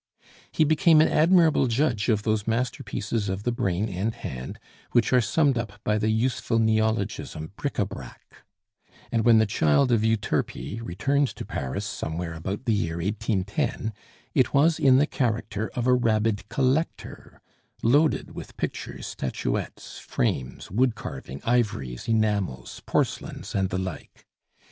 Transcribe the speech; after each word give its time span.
He 0.51 0.63
became 0.63 0.99
an 0.99 1.07
admirable 1.09 1.67
judge 1.67 2.09
of 2.09 2.23
those 2.23 2.47
masterpieces 2.47 3.29
of 3.29 3.43
the 3.43 3.51
brain 3.51 3.87
and 3.87 4.15
hand 4.15 4.57
which 4.93 5.13
are 5.13 5.21
summed 5.21 5.59
up 5.59 5.79
by 5.83 5.99
the 5.99 6.09
useful 6.09 6.57
neologism 6.57 7.51
"bric 7.55 7.77
a 7.77 7.85
brac;" 7.85 8.37
and 9.11 9.23
when 9.23 9.37
the 9.37 9.45
child 9.45 9.91
of 9.91 10.03
Euterpe 10.03 10.81
returned 10.81 11.27
to 11.35 11.45
Paris 11.45 11.85
somewhere 11.85 12.33
about 12.33 12.65
the 12.65 12.73
year 12.73 12.95
1810, 12.97 13.93
it 14.33 14.55
was 14.55 14.79
in 14.79 14.97
the 14.97 15.05
character 15.05 15.69
of 15.75 15.85
a 15.85 15.93
rabid 15.93 16.49
collector, 16.49 17.39
loaded 17.83 18.31
with 18.33 18.57
pictures, 18.57 19.05
statuettes, 19.05 19.99
frames, 19.99 20.71
wood 20.71 20.95
carving, 20.95 21.43
ivories, 21.45 22.07
enamels, 22.07 22.81
porcelains, 22.87 23.53
and 23.53 23.69
the 23.69 23.77
like. 23.77 24.25